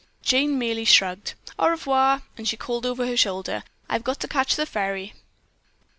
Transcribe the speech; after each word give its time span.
Jane 0.23 0.57
merely 0.57 0.83
shrugged. 0.85 1.35
"Au 1.59 1.69
revoir," 1.69 2.23
she 2.43 2.57
called 2.57 2.87
over 2.87 3.05
her 3.05 3.15
shoulder. 3.15 3.63
"I've 3.87 4.03
got 4.03 4.19
to 4.21 4.27
catch 4.27 4.55
the 4.55 4.65
ferry." 4.65 5.13